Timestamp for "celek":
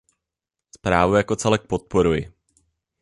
1.35-1.67